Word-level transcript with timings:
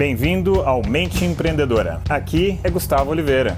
Bem-vindo 0.00 0.62
ao 0.62 0.82
Mente 0.82 1.26
Empreendedora. 1.26 2.00
Aqui 2.08 2.58
é 2.64 2.70
Gustavo 2.70 3.10
Oliveira. 3.10 3.54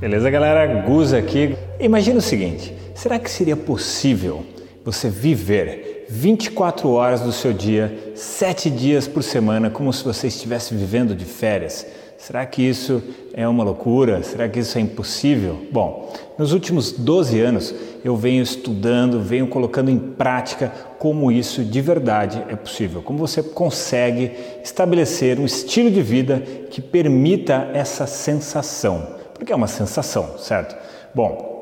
Beleza, 0.00 0.28
galera? 0.28 0.82
Gus 0.82 1.12
aqui. 1.12 1.56
Imagina 1.78 2.18
o 2.18 2.20
seguinte: 2.20 2.74
será 2.92 3.16
que 3.16 3.30
seria 3.30 3.56
possível 3.56 4.44
você 4.84 5.08
viver 5.08 6.06
24 6.10 6.90
horas 6.90 7.20
do 7.20 7.30
seu 7.30 7.52
dia, 7.52 8.12
7 8.16 8.68
dias 8.68 9.06
por 9.06 9.22
semana, 9.22 9.70
como 9.70 9.92
se 9.92 10.02
você 10.02 10.26
estivesse 10.26 10.74
vivendo 10.74 11.14
de 11.14 11.24
férias? 11.24 11.86
Será 12.18 12.46
que 12.46 12.62
isso 12.62 13.02
é 13.34 13.46
uma 13.46 13.62
loucura? 13.62 14.22
Será 14.22 14.48
que 14.48 14.60
isso 14.60 14.78
é 14.78 14.80
impossível? 14.80 15.66
Bom, 15.70 16.12
nos 16.38 16.52
últimos 16.52 16.92
12 16.92 17.40
anos 17.40 17.74
eu 18.04 18.16
venho 18.16 18.42
estudando, 18.42 19.20
venho 19.20 19.46
colocando 19.46 19.90
em 19.90 19.98
prática 19.98 20.72
como 20.98 21.30
isso 21.30 21.62
de 21.62 21.80
verdade 21.80 22.42
é 22.48 22.56
possível, 22.56 23.02
como 23.02 23.18
você 23.18 23.42
consegue 23.42 24.32
estabelecer 24.64 25.38
um 25.38 25.44
estilo 25.44 25.90
de 25.90 26.02
vida 26.02 26.40
que 26.70 26.80
permita 26.80 27.68
essa 27.74 28.06
sensação, 28.06 29.06
porque 29.34 29.52
é 29.52 29.56
uma 29.56 29.66
sensação, 29.66 30.38
certo? 30.38 30.76
Bom, 31.14 31.56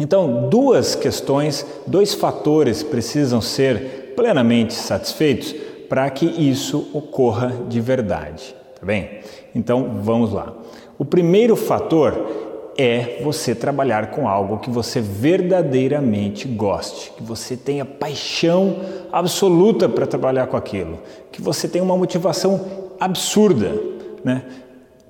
então 0.00 0.48
duas 0.48 0.94
questões, 0.94 1.64
dois 1.86 2.12
fatores 2.12 2.82
precisam 2.82 3.40
ser 3.40 4.14
plenamente 4.16 4.74
satisfeitos 4.74 5.54
para 5.88 6.08
que 6.10 6.26
isso 6.26 6.90
ocorra 6.92 7.52
de 7.68 7.80
verdade, 7.80 8.54
tá 8.78 8.86
bem? 8.86 9.20
Então 9.54 10.00
vamos 10.02 10.32
lá. 10.32 10.52
O 10.98 11.04
primeiro 11.04 11.56
fator 11.56 12.14
é 12.78 13.20
você 13.22 13.54
trabalhar 13.54 14.10
com 14.10 14.28
algo 14.28 14.58
que 14.58 14.68
você 14.68 15.00
verdadeiramente 15.00 16.46
goste, 16.46 17.10
que 17.16 17.22
você 17.22 17.56
tenha 17.56 17.84
paixão 17.84 18.76
absoluta 19.10 19.88
para 19.88 20.06
trabalhar 20.06 20.46
com 20.46 20.56
aquilo, 20.56 20.98
que 21.32 21.40
você 21.40 21.66
tenha 21.66 21.82
uma 21.82 21.96
motivação 21.96 22.60
absurda, 23.00 23.72
né? 24.22 24.42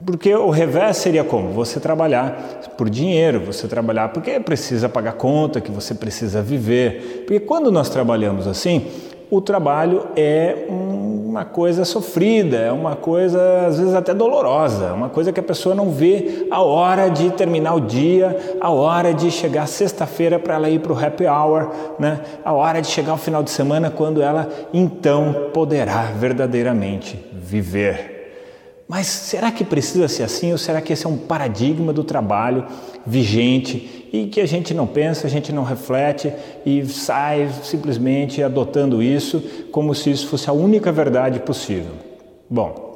Porque 0.05 0.35
o 0.35 0.51
revés 0.51 0.99
seria 0.99 1.25
como? 1.25 1.53
Você 1.53 1.81
trabalhar 1.81 2.61
por 2.77 2.91
dinheiro, 2.91 3.41
você 3.41 3.67
trabalhar 3.67 4.11
porque 4.11 4.39
precisa 4.39 4.89
pagar 4.89 5.15
conta, 5.15 5.61
que 5.61 5.71
você 5.71 5.95
precisa 5.95 6.43
viver. 6.43 7.25
Porque 7.27 7.41
quando 7.41 7.73
nós 7.73 7.89
trabalhamos 7.89 8.47
assim, 8.47 8.87
o 9.31 9.41
trabalho 9.41 10.07
é 10.15 10.67
uma 11.37 11.45
coisa 11.45 11.85
sofrida, 11.85 12.57
é 12.57 12.73
uma 12.73 12.97
coisa 12.97 13.67
às 13.67 13.79
vezes 13.79 13.95
até 13.95 14.15
dolorosa, 14.15 14.95
uma 14.95 15.11
coisa 15.11 15.31
que 15.31 15.39
a 15.39 15.43
pessoa 15.43 15.75
não 15.75 15.91
vê 15.91 16.47
a 16.51 16.63
hora 16.63 17.11
de 17.11 17.31
terminar 17.31 17.75
o 17.75 17.81
dia, 17.81 18.57
a 18.59 18.71
hora 18.71 19.13
de 19.13 19.31
chegar 19.31 19.69
sexta-feira 19.69 20.39
para 20.39 20.55
ela 20.55 20.71
ir 20.71 20.81
para 20.81 20.95
o 20.95 20.99
happy 20.99 21.27
hour, 21.27 21.71
né? 21.99 22.21
a 22.43 22.55
hora 22.55 22.81
de 22.81 22.87
chegar 22.87 23.13
ao 23.13 23.19
final 23.19 23.43
de 23.43 23.51
semana 23.51 23.91
quando 23.91 24.23
ela 24.23 24.49
então 24.73 25.51
poderá 25.53 26.05
verdadeiramente 26.05 27.23
viver. 27.35 28.16
Mas 28.89 29.07
será 29.09 29.51
que 29.51 29.65
precisa 29.65 30.07
ser 30.07 30.23
assim 30.23 30.53
ou 30.53 30.59
será 30.59 30.81
que 30.81 30.93
esse 30.93 31.07
é 31.07 31.09
um 31.09 31.17
paradigma 31.17 31.93
do 31.93 32.05
trabalho 32.05 32.67
vigente 33.05 34.09
e 34.13 34.27
que 34.27 34.41
a 34.41 34.47
gente 34.47 34.73
não 34.73 34.87
pensa, 34.87 35.27
a 35.27 35.31
gente 35.31 35.53
não 35.53 35.65
reflete 35.65 36.33
e 36.65 36.85
sai 36.87 37.51
simplesmente 37.63 38.43
adotando 38.43 39.03
isso 39.03 39.43
como 39.73 39.93
se 39.93 40.11
isso 40.11 40.29
fosse 40.29 40.49
a 40.49 40.53
única 40.53 40.93
verdade 40.93 41.41
possível? 41.41 41.93
Bom, 42.49 42.87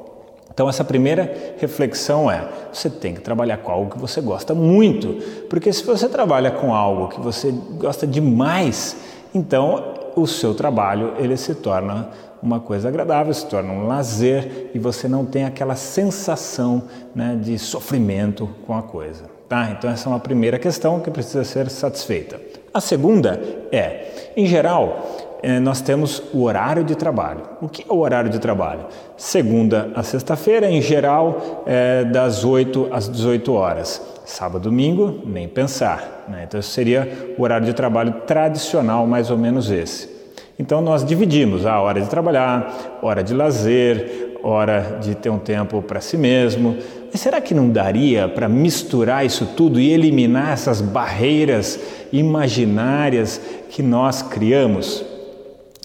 então 0.53 0.69
essa 0.69 0.83
primeira 0.83 1.55
reflexão 1.57 2.31
é: 2.31 2.47
você 2.71 2.89
tem 2.89 3.13
que 3.13 3.21
trabalhar 3.21 3.57
com 3.57 3.71
algo 3.71 3.91
que 3.91 3.99
você 3.99 4.21
gosta 4.21 4.53
muito, 4.53 5.17
porque 5.49 5.73
se 5.73 5.83
você 5.83 6.07
trabalha 6.07 6.51
com 6.51 6.73
algo 6.73 7.09
que 7.09 7.19
você 7.19 7.51
gosta 7.77 8.07
demais, 8.07 8.95
então 9.35 10.00
o 10.15 10.27
seu 10.27 10.53
trabalho 10.53 11.13
ele 11.17 11.37
se 11.37 11.55
torna 11.55 12.09
uma 12.41 12.59
coisa 12.59 12.87
agradável, 12.87 13.33
se 13.33 13.45
torna 13.45 13.71
um 13.71 13.87
lazer 13.87 14.71
e 14.73 14.79
você 14.79 15.07
não 15.07 15.25
tem 15.25 15.45
aquela 15.45 15.75
sensação 15.75 16.83
né, 17.13 17.37
de 17.39 17.57
sofrimento 17.59 18.49
com 18.65 18.75
a 18.75 18.81
coisa. 18.81 19.25
Tá? 19.47 19.69
Então, 19.71 19.89
essa 19.89 20.07
é 20.07 20.09
uma 20.09 20.19
primeira 20.19 20.57
questão 20.57 20.99
que 20.99 21.11
precisa 21.11 21.43
ser 21.43 21.69
satisfeita. 21.69 22.39
A 22.73 22.79
segunda 22.79 23.39
é, 23.71 24.31
em 24.35 24.45
geral, 24.45 25.30
nós 25.61 25.81
temos 25.81 26.21
o 26.33 26.43
horário 26.43 26.83
de 26.83 26.95
trabalho. 26.95 27.41
O 27.61 27.67
que 27.67 27.83
é 27.89 27.93
o 27.93 27.97
horário 27.97 28.29
de 28.29 28.39
trabalho? 28.39 28.85
Segunda 29.17 29.91
a 29.95 30.03
sexta-feira, 30.03 30.69
em 30.69 30.81
geral, 30.81 31.63
é 31.65 32.03
das 32.03 32.43
8 32.43 32.89
às 32.91 33.09
18 33.09 33.53
horas. 33.53 34.01
Sábado, 34.25 34.63
domingo, 34.63 35.21
nem 35.25 35.47
pensar. 35.47 36.25
Né? 36.27 36.45
Então, 36.47 36.61
seria 36.61 37.33
o 37.37 37.41
horário 37.41 37.65
de 37.65 37.73
trabalho 37.73 38.13
tradicional, 38.27 39.07
mais 39.07 39.31
ou 39.31 39.37
menos 39.37 39.71
esse. 39.71 40.21
Então 40.61 40.79
nós 40.79 41.03
dividimos 41.03 41.65
a 41.65 41.79
hora 41.79 41.99
de 41.99 42.07
trabalhar, 42.07 42.99
hora 43.01 43.23
de 43.23 43.33
lazer, 43.33 44.37
hora 44.43 44.99
de 45.01 45.15
ter 45.15 45.31
um 45.31 45.39
tempo 45.39 45.81
para 45.81 45.99
si 45.99 46.15
mesmo. 46.15 46.77
Mas 47.11 47.19
será 47.19 47.41
que 47.41 47.55
não 47.55 47.67
daria 47.67 48.27
para 48.27 48.47
misturar 48.47 49.25
isso 49.25 49.47
tudo 49.57 49.79
e 49.79 49.91
eliminar 49.91 50.53
essas 50.53 50.79
barreiras 50.79 51.79
imaginárias 52.13 53.41
que 53.71 53.81
nós 53.81 54.21
criamos? 54.21 55.03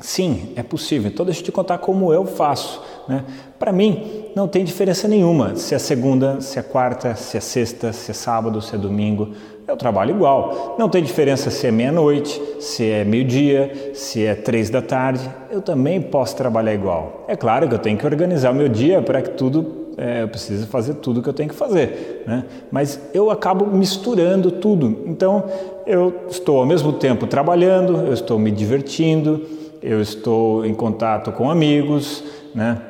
Sim, 0.00 0.52
é 0.56 0.62
possível. 0.62 1.10
Então 1.10 1.24
deixa 1.24 1.40
eu 1.40 1.44
te 1.44 1.52
contar 1.52 1.78
como 1.78 2.12
eu 2.12 2.26
faço. 2.26 2.82
Né? 3.08 3.24
Para 3.58 3.72
mim, 3.72 4.26
não 4.34 4.46
tem 4.46 4.62
diferença 4.62 5.08
nenhuma 5.08 5.56
se 5.56 5.74
é 5.74 5.78
segunda, 5.78 6.40
se 6.40 6.58
é 6.58 6.62
quarta, 6.62 7.14
se 7.14 7.36
é 7.36 7.40
sexta, 7.40 7.92
se 7.92 8.10
é 8.10 8.14
sábado, 8.14 8.60
se 8.60 8.74
é 8.74 8.78
domingo. 8.78 9.30
Eu 9.66 9.76
trabalho 9.76 10.14
igual. 10.14 10.76
Não 10.78 10.88
tem 10.88 11.02
diferença 11.02 11.50
se 11.50 11.66
é 11.66 11.70
meia-noite, 11.70 12.40
se 12.60 12.88
é 12.88 13.04
meio-dia, 13.04 13.92
se 13.94 14.24
é 14.24 14.34
três 14.34 14.70
da 14.70 14.82
tarde. 14.82 15.28
Eu 15.50 15.60
também 15.60 16.00
posso 16.00 16.36
trabalhar 16.36 16.74
igual. 16.74 17.24
É 17.26 17.34
claro 17.34 17.66
que 17.66 17.74
eu 17.74 17.78
tenho 17.78 17.98
que 17.98 18.06
organizar 18.06 18.52
o 18.52 18.54
meu 18.54 18.68
dia 18.68 19.02
para 19.02 19.22
que 19.22 19.30
tudo 19.30 19.86
é, 19.96 20.22
eu 20.22 20.28
preciso 20.28 20.66
fazer 20.66 20.94
tudo 20.94 21.22
que 21.22 21.28
eu 21.28 21.32
tenho 21.32 21.48
que 21.48 21.54
fazer, 21.54 22.22
né? 22.26 22.44
Mas 22.70 23.00
eu 23.14 23.30
acabo 23.30 23.66
misturando 23.66 24.50
tudo. 24.50 25.04
Então 25.06 25.44
eu 25.86 26.12
estou 26.28 26.58
ao 26.58 26.66
mesmo 26.66 26.92
tempo 26.92 27.26
trabalhando, 27.26 28.06
eu 28.06 28.12
estou 28.12 28.38
me 28.38 28.50
divertindo, 28.50 29.42
eu 29.86 30.00
estou 30.00 30.66
em 30.66 30.74
contato 30.74 31.30
com 31.30 31.48
amigos, 31.48 32.24
né? 32.54 32.80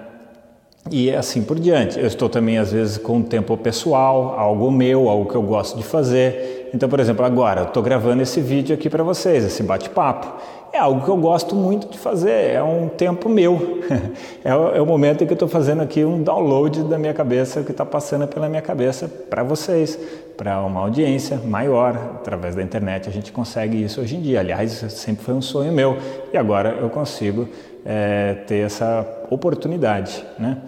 E 0.90 1.10
assim 1.10 1.42
por 1.42 1.58
diante. 1.58 1.98
Eu 1.98 2.06
estou 2.06 2.28
também, 2.28 2.58
às 2.58 2.72
vezes, 2.72 2.96
com 2.96 3.18
um 3.18 3.22
tempo 3.22 3.56
pessoal, 3.56 4.38
algo 4.38 4.70
meu, 4.70 5.08
algo 5.08 5.28
que 5.28 5.36
eu 5.36 5.42
gosto 5.42 5.76
de 5.76 5.84
fazer. 5.84 6.65
Então, 6.76 6.90
por 6.90 7.00
exemplo, 7.00 7.24
agora 7.24 7.62
eu 7.62 7.68
estou 7.68 7.82
gravando 7.82 8.22
esse 8.22 8.38
vídeo 8.38 8.74
aqui 8.74 8.90
para 8.90 9.02
vocês, 9.02 9.42
esse 9.42 9.62
bate-papo. 9.62 10.30
É 10.70 10.78
algo 10.78 11.02
que 11.02 11.08
eu 11.08 11.16
gosto 11.16 11.56
muito 11.56 11.88
de 11.88 11.98
fazer, 11.98 12.52
é 12.52 12.62
um 12.62 12.86
tempo 12.86 13.30
meu. 13.30 13.80
é, 14.44 14.54
o, 14.54 14.76
é 14.76 14.82
o 14.82 14.84
momento 14.84 15.24
em 15.24 15.26
que 15.26 15.32
eu 15.32 15.36
estou 15.36 15.48
fazendo 15.48 15.80
aqui 15.80 16.04
um 16.04 16.22
download 16.22 16.82
da 16.82 16.98
minha 16.98 17.14
cabeça, 17.14 17.62
que 17.62 17.70
está 17.70 17.82
passando 17.82 18.28
pela 18.28 18.46
minha 18.46 18.60
cabeça 18.60 19.08
para 19.08 19.42
vocês, 19.42 19.98
para 20.36 20.60
uma 20.60 20.80
audiência 20.80 21.38
maior. 21.38 21.96
Através 22.16 22.54
da 22.54 22.62
internet 22.62 23.08
a 23.08 23.12
gente 23.12 23.32
consegue 23.32 23.82
isso 23.82 24.02
hoje 24.02 24.16
em 24.16 24.20
dia. 24.20 24.40
Aliás, 24.40 24.72
sempre 24.90 25.24
foi 25.24 25.32
um 25.32 25.40
sonho 25.40 25.72
meu 25.72 25.96
e 26.30 26.36
agora 26.36 26.76
eu 26.78 26.90
consigo 26.90 27.48
é, 27.86 28.34
ter 28.46 28.66
essa 28.66 29.06
oportunidade 29.30 30.22
né, 30.38 30.58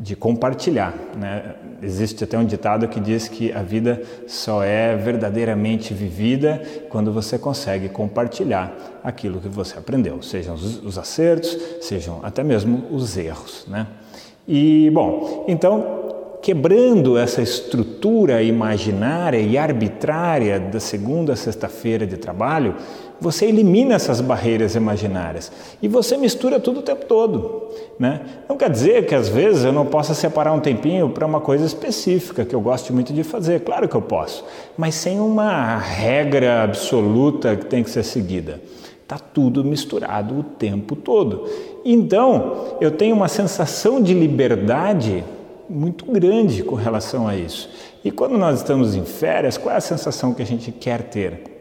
de 0.00 0.14
compartilhar. 0.16 0.94
Né? 1.16 1.54
Existe 1.82 2.24
até 2.24 2.38
um 2.38 2.44
ditado 2.44 2.88
que 2.88 3.00
diz 3.00 3.28
que 3.28 3.52
a 3.52 3.62
vida 3.62 4.02
só 4.26 4.62
é 4.62 4.96
verdadeiramente 4.96 5.92
vivida 5.94 6.62
quando 6.88 7.12
você 7.12 7.38
consegue 7.38 7.88
compartilhar 7.88 9.00
aquilo 9.02 9.40
que 9.40 9.48
você 9.48 9.78
aprendeu, 9.78 10.22
sejam 10.22 10.54
os, 10.54 10.82
os 10.84 10.98
acertos, 10.98 11.56
sejam 11.80 12.20
até 12.22 12.42
mesmo 12.42 12.84
os 12.90 13.16
erros. 13.16 13.66
Né? 13.68 13.86
E, 14.48 14.90
bom, 14.90 15.44
então 15.48 15.95
quebrando 16.46 17.18
essa 17.18 17.42
estrutura 17.42 18.40
imaginária 18.40 19.40
e 19.40 19.58
arbitrária 19.58 20.60
da 20.60 20.78
segunda 20.78 21.32
a 21.32 21.36
sexta-feira 21.36 22.06
de 22.06 22.16
trabalho, 22.16 22.76
você 23.20 23.46
elimina 23.46 23.96
essas 23.96 24.20
barreiras 24.20 24.76
imaginárias 24.76 25.50
e 25.82 25.88
você 25.88 26.16
mistura 26.16 26.60
tudo 26.60 26.78
o 26.78 26.82
tempo 26.84 27.04
todo. 27.06 27.70
Né? 27.98 28.20
Não 28.48 28.56
quer 28.56 28.70
dizer 28.70 29.06
que 29.06 29.14
às 29.16 29.28
vezes 29.28 29.64
eu 29.64 29.72
não 29.72 29.86
possa 29.86 30.14
separar 30.14 30.52
um 30.52 30.60
tempinho 30.60 31.08
para 31.08 31.26
uma 31.26 31.40
coisa 31.40 31.66
específica 31.66 32.44
que 32.44 32.54
eu 32.54 32.60
gosto 32.60 32.92
muito 32.92 33.12
de 33.12 33.24
fazer, 33.24 33.62
claro 33.62 33.88
que 33.88 33.96
eu 33.96 34.02
posso, 34.02 34.44
mas 34.78 34.94
sem 34.94 35.18
uma 35.18 35.76
regra 35.78 36.62
absoluta 36.62 37.56
que 37.56 37.66
tem 37.66 37.82
que 37.82 37.90
ser 37.90 38.04
seguida. 38.04 38.60
Está 39.02 39.18
tudo 39.18 39.64
misturado 39.64 40.38
o 40.38 40.42
tempo 40.44 40.94
todo. 40.94 41.50
Então, 41.84 42.76
eu 42.80 42.92
tenho 42.92 43.16
uma 43.16 43.26
sensação 43.26 44.00
de 44.00 44.14
liberdade 44.14 45.24
muito 45.68 46.04
grande 46.06 46.62
com 46.62 46.74
relação 46.74 47.26
a 47.26 47.36
isso. 47.36 47.68
E 48.04 48.10
quando 48.10 48.38
nós 48.38 48.58
estamos 48.58 48.94
em 48.94 49.04
férias, 49.04 49.56
qual 49.58 49.74
é 49.74 49.78
a 49.78 49.80
sensação 49.80 50.32
que 50.32 50.42
a 50.42 50.46
gente 50.46 50.70
quer 50.72 51.02
ter? 51.02 51.56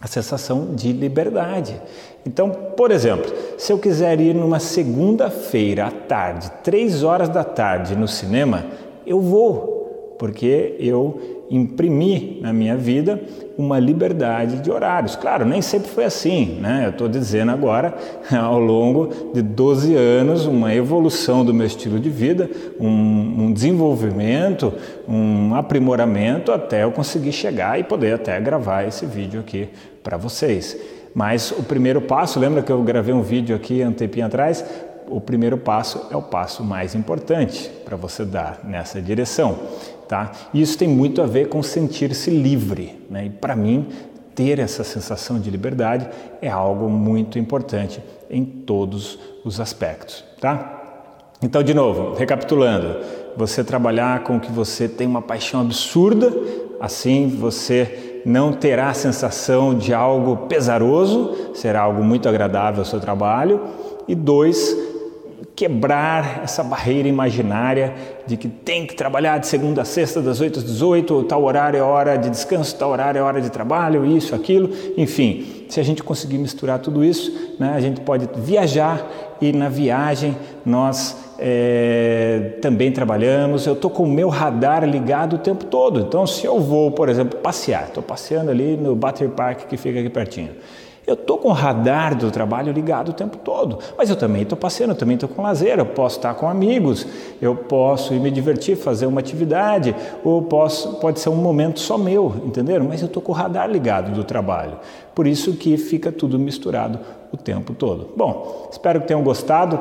a 0.00 0.06
sensação 0.06 0.74
de 0.74 0.92
liberdade. 0.92 1.80
Então, 2.24 2.50
por 2.50 2.90
exemplo, 2.90 3.32
se 3.56 3.72
eu 3.72 3.78
quiser 3.78 4.20
ir 4.20 4.34
numa 4.34 4.60
segunda-feira 4.60 5.86
à 5.86 5.90
tarde, 5.90 6.50
três 6.62 7.02
horas 7.02 7.28
da 7.28 7.42
tarde 7.42 7.96
no 7.96 8.06
cinema, 8.06 8.66
eu 9.06 9.20
vou. 9.20 9.77
Porque 10.18 10.74
eu 10.78 11.38
imprimi 11.50 12.38
na 12.42 12.52
minha 12.52 12.76
vida 12.76 13.20
uma 13.56 13.78
liberdade 13.78 14.60
de 14.60 14.70
horários. 14.70 15.16
Claro, 15.16 15.44
nem 15.44 15.62
sempre 15.62 15.88
foi 15.88 16.04
assim, 16.04 16.58
né? 16.60 16.82
Eu 16.86 16.90
estou 16.90 17.08
dizendo 17.08 17.50
agora, 17.50 17.96
ao 18.30 18.58
longo 18.58 19.32
de 19.32 19.40
12 19.42 19.94
anos, 19.94 20.46
uma 20.46 20.74
evolução 20.74 21.44
do 21.44 21.54
meu 21.54 21.66
estilo 21.66 21.98
de 21.98 22.10
vida, 22.10 22.50
um, 22.78 22.88
um 22.88 23.52
desenvolvimento, 23.52 24.72
um 25.08 25.54
aprimoramento 25.54 26.52
até 26.52 26.84
eu 26.84 26.92
conseguir 26.92 27.32
chegar 27.32 27.80
e 27.80 27.84
poder 27.84 28.14
até 28.14 28.38
gravar 28.40 28.84
esse 28.84 29.06
vídeo 29.06 29.40
aqui 29.40 29.68
para 30.02 30.16
vocês. 30.16 30.76
Mas 31.14 31.50
o 31.50 31.62
primeiro 31.62 32.00
passo, 32.00 32.38
lembra 32.38 32.62
que 32.62 32.70
eu 32.70 32.80
gravei 32.82 33.14
um 33.14 33.22
vídeo 33.22 33.56
aqui 33.56 33.84
um 33.84 33.92
tempinho 33.92 34.26
atrás? 34.26 34.64
O 35.10 35.20
primeiro 35.20 35.56
passo 35.56 36.06
é 36.10 36.16
o 36.16 36.22
passo 36.22 36.62
mais 36.62 36.94
importante 36.94 37.70
para 37.84 37.96
você 37.96 38.24
dar 38.24 38.60
nessa 38.64 39.00
direção. 39.00 39.58
Tá? 40.06 40.32
E 40.54 40.60
isso 40.60 40.76
tem 40.78 40.88
muito 40.88 41.20
a 41.22 41.26
ver 41.26 41.48
com 41.48 41.62
sentir-se 41.62 42.30
livre. 42.30 43.04
Né? 43.10 43.26
E 43.26 43.30
para 43.30 43.54
mim, 43.54 43.88
ter 44.34 44.58
essa 44.58 44.84
sensação 44.84 45.40
de 45.40 45.50
liberdade 45.50 46.08
é 46.40 46.48
algo 46.48 46.88
muito 46.88 47.38
importante 47.38 48.02
em 48.30 48.44
todos 48.44 49.18
os 49.44 49.60
aspectos. 49.60 50.24
Tá? 50.40 50.74
Então, 51.42 51.62
de 51.62 51.74
novo, 51.74 52.14
recapitulando, 52.14 53.00
você 53.36 53.62
trabalhar 53.62 54.24
com 54.24 54.36
o 54.36 54.40
que 54.40 54.50
você 54.50 54.88
tem 54.88 55.06
uma 55.06 55.22
paixão 55.22 55.60
absurda, 55.60 56.32
assim 56.80 57.28
você 57.28 58.22
não 58.24 58.52
terá 58.52 58.90
a 58.90 58.94
sensação 58.94 59.76
de 59.76 59.94
algo 59.94 60.48
pesaroso, 60.48 61.52
será 61.54 61.82
algo 61.82 62.02
muito 62.02 62.28
agradável 62.28 62.80
ao 62.80 62.84
seu 62.84 63.00
trabalho. 63.00 63.60
E 64.06 64.14
dois, 64.14 64.76
quebrar 65.58 66.42
essa 66.44 66.62
barreira 66.62 67.08
imaginária 67.08 67.92
de 68.24 68.36
que 68.36 68.46
tem 68.46 68.86
que 68.86 68.94
trabalhar 68.94 69.38
de 69.38 69.48
segunda 69.48 69.82
a 69.82 69.84
sexta, 69.84 70.22
das 70.22 70.40
8 70.40 70.60
às 70.60 70.64
18, 70.64 71.24
tal 71.24 71.42
horário 71.42 71.76
é 71.76 71.82
hora 71.82 72.16
de 72.16 72.30
descanso, 72.30 72.76
tal 72.76 72.92
horário 72.92 73.18
é 73.18 73.22
hora 73.22 73.40
de 73.40 73.50
trabalho, 73.50 74.06
isso, 74.06 74.36
aquilo, 74.36 74.70
enfim. 74.96 75.64
Se 75.68 75.80
a 75.80 75.82
gente 75.82 76.00
conseguir 76.00 76.38
misturar 76.38 76.78
tudo 76.78 77.04
isso, 77.04 77.56
né, 77.58 77.72
a 77.74 77.80
gente 77.80 78.00
pode 78.02 78.28
viajar 78.36 79.04
e 79.40 79.52
na 79.52 79.68
viagem 79.68 80.36
nós 80.64 81.16
é, 81.40 82.52
também 82.62 82.92
trabalhamos. 82.92 83.66
Eu 83.66 83.72
estou 83.72 83.90
com 83.90 84.04
o 84.04 84.08
meu 84.08 84.28
radar 84.28 84.88
ligado 84.88 85.34
o 85.34 85.38
tempo 85.40 85.64
todo. 85.64 86.02
Então, 86.02 86.24
se 86.24 86.46
eu 86.46 86.60
vou, 86.60 86.92
por 86.92 87.08
exemplo, 87.08 87.36
passear, 87.40 87.88
estou 87.88 88.02
passeando 88.02 88.52
ali 88.52 88.76
no 88.76 88.94
Battery 88.94 89.32
Park 89.32 89.66
que 89.66 89.76
fica 89.76 89.98
aqui 89.98 90.08
pertinho. 90.08 90.50
Eu 91.08 91.14
estou 91.14 91.38
com 91.38 91.48
o 91.48 91.52
radar 91.52 92.14
do 92.14 92.30
trabalho 92.30 92.70
ligado 92.70 93.08
o 93.08 93.12
tempo 93.14 93.38
todo, 93.38 93.78
mas 93.96 94.10
eu 94.10 94.16
também 94.16 94.42
estou 94.42 94.58
passeando, 94.58 94.92
eu 94.92 94.96
também 94.98 95.14
estou 95.14 95.26
com 95.26 95.40
lazer, 95.40 95.78
eu 95.78 95.86
posso 95.86 96.18
estar 96.18 96.34
com 96.34 96.46
amigos, 96.46 97.06
eu 97.40 97.56
posso 97.56 98.12
ir 98.12 98.20
me 98.20 98.30
divertir, 98.30 98.76
fazer 98.76 99.06
uma 99.06 99.18
atividade, 99.18 99.96
ou 100.22 100.42
posso, 100.42 100.96
pode 100.96 101.18
ser 101.18 101.30
um 101.30 101.36
momento 101.36 101.80
só 101.80 101.96
meu, 101.96 102.34
entenderam? 102.44 102.84
Mas 102.84 103.00
eu 103.00 103.06
estou 103.06 103.22
com 103.22 103.32
o 103.32 103.34
radar 103.34 103.70
ligado 103.70 104.12
do 104.12 104.22
trabalho. 104.22 104.80
Por 105.14 105.26
isso 105.26 105.54
que 105.54 105.78
fica 105.78 106.12
tudo 106.12 106.38
misturado 106.38 106.98
o 107.32 107.38
tempo 107.38 107.72
todo. 107.72 108.10
Bom, 108.14 108.68
espero 108.70 109.00
que 109.00 109.06
tenham 109.06 109.22
gostado 109.22 109.78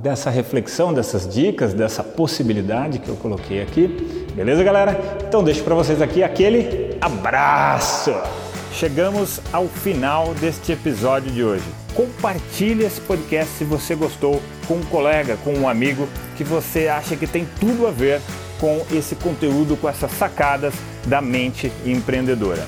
dessa 0.00 0.30
reflexão, 0.30 0.92
dessas 0.92 1.32
dicas, 1.32 1.72
dessa 1.74 2.02
possibilidade 2.02 2.98
que 2.98 3.08
eu 3.08 3.14
coloquei 3.14 3.62
aqui. 3.62 3.86
Beleza, 4.34 4.64
galera? 4.64 5.00
Então 5.28 5.44
deixo 5.44 5.62
para 5.62 5.76
vocês 5.76 6.02
aqui 6.02 6.24
aquele 6.24 6.98
abraço. 7.00 8.10
Chegamos 8.72 9.40
ao 9.52 9.68
final 9.68 10.32
deste 10.34 10.72
episódio 10.72 11.30
de 11.30 11.42
hoje. 11.42 11.64
Compartilhe 11.94 12.84
esse 12.84 13.00
podcast 13.00 13.58
se 13.58 13.64
você 13.64 13.94
gostou 13.94 14.40
com 14.66 14.74
um 14.74 14.84
colega, 14.84 15.36
com 15.44 15.52
um 15.52 15.68
amigo 15.68 16.08
que 16.36 16.44
você 16.44 16.88
acha 16.88 17.16
que 17.16 17.26
tem 17.26 17.46
tudo 17.58 17.86
a 17.86 17.90
ver 17.90 18.20
com 18.60 18.84
esse 18.92 19.16
conteúdo, 19.16 19.76
com 19.76 19.88
essas 19.88 20.12
sacadas 20.12 20.72
da 21.06 21.20
mente 21.20 21.72
empreendedora. 21.84 22.64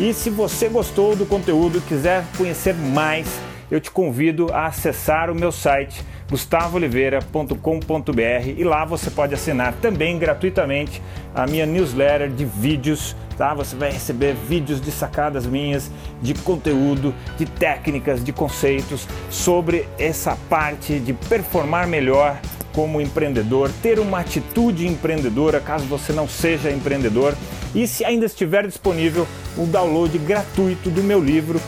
E 0.00 0.14
se 0.14 0.30
você 0.30 0.68
gostou 0.68 1.14
do 1.14 1.26
conteúdo 1.26 1.78
e 1.78 1.82
quiser 1.82 2.24
conhecer 2.36 2.74
mais, 2.74 3.28
eu 3.70 3.80
te 3.80 3.90
convido 3.90 4.52
a 4.52 4.66
acessar 4.66 5.30
o 5.30 5.34
meu 5.34 5.52
site 5.52 6.02
gustavooliveira.com.br 6.30 8.48
e 8.56 8.64
lá 8.64 8.84
você 8.84 9.10
pode 9.10 9.34
assinar 9.34 9.74
também 9.74 10.18
gratuitamente 10.18 11.02
a 11.34 11.46
minha 11.46 11.66
newsletter 11.66 12.30
de 12.30 12.44
vídeos, 12.44 13.14
tá? 13.36 13.54
Você 13.54 13.76
vai 13.76 13.90
receber 13.90 14.34
vídeos 14.34 14.80
de 14.80 14.90
sacadas 14.90 15.46
minhas, 15.46 15.90
de 16.22 16.34
conteúdo, 16.34 17.14
de 17.36 17.46
técnicas, 17.46 18.22
de 18.22 18.32
conceitos 18.32 19.06
sobre 19.30 19.88
essa 19.98 20.36
parte 20.48 20.98
de 20.98 21.12
performar 21.12 21.86
melhor 21.86 22.38
como 22.72 23.00
empreendedor, 23.00 23.70
ter 23.82 24.00
uma 24.00 24.18
atitude 24.18 24.86
empreendedora 24.86 25.60
caso 25.60 25.84
você 25.84 26.12
não 26.12 26.28
seja 26.28 26.70
empreendedor 26.70 27.34
e 27.74 27.86
se 27.86 28.04
ainda 28.04 28.26
estiver 28.26 28.66
disponível 28.66 29.26
o 29.56 29.64
download 29.64 30.16
gratuito 30.18 30.90
do 30.90 31.02
meu 31.02 31.22
livro 31.22 31.60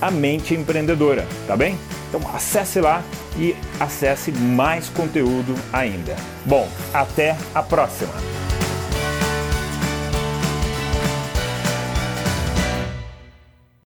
A 0.00 0.10
Mente 0.10 0.54
Empreendedora, 0.54 1.26
tá 1.46 1.56
bem? 1.56 1.78
Então 2.08 2.20
acesse 2.34 2.80
lá 2.80 3.02
e 3.36 3.54
acesse 3.78 4.32
mais 4.32 4.88
conteúdo 4.88 5.54
ainda. 5.72 6.16
Bom, 6.46 6.68
até 6.92 7.36
a 7.54 7.62
próxima! 7.62 8.43